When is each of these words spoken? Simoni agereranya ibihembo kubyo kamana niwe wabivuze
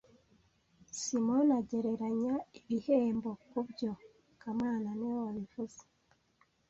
Simoni 0.99 1.51
agereranya 1.59 2.33
ibihembo 2.59 3.29
kubyo 3.49 3.91
kamana 4.41 4.89
niwe 4.97 5.17
wabivuze 5.25 5.81